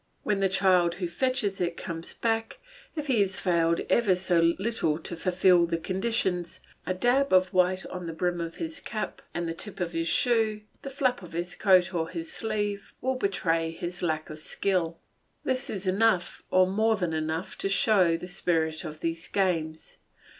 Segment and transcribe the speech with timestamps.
[0.23, 2.57] When the child who fetches it comes back,
[2.95, 7.85] if he has failed ever so little to fulfil the conditions, a dab of white
[7.85, 11.55] on the brim of his cap, the tip of his shoe, the flap of his
[11.55, 14.97] coat or his sleeve, will betray his lack of skill.
[15.43, 19.99] This is enough, or more than enough, to show the spirit of these games.